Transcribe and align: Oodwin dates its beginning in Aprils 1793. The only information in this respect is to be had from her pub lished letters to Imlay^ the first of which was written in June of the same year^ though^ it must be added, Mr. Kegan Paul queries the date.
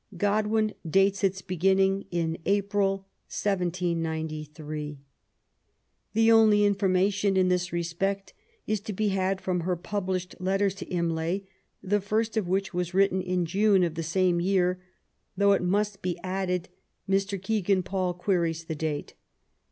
Oodwin 0.11 0.73
dates 0.89 1.23
its 1.23 1.43
beginning 1.43 2.05
in 2.09 2.39
Aprils 2.47 3.01
1793. 3.29 4.97
The 6.13 6.31
only 6.31 6.65
information 6.65 7.37
in 7.37 7.49
this 7.49 7.71
respect 7.71 8.33
is 8.65 8.79
to 8.79 8.93
be 8.93 9.09
had 9.09 9.39
from 9.39 9.59
her 9.59 9.75
pub 9.75 10.07
lished 10.07 10.33
letters 10.39 10.73
to 10.73 10.87
Imlay^ 10.87 11.45
the 11.83 12.01
first 12.01 12.35
of 12.35 12.47
which 12.47 12.73
was 12.73 12.95
written 12.95 13.21
in 13.21 13.45
June 13.45 13.83
of 13.83 13.93
the 13.93 14.01
same 14.01 14.39
year^ 14.39 14.77
though^ 15.37 15.55
it 15.55 15.61
must 15.61 16.01
be 16.01 16.17
added, 16.23 16.69
Mr. 17.07 17.39
Kegan 17.39 17.83
Paul 17.83 18.15
queries 18.15 18.63
the 18.63 18.73
date. 18.73 19.13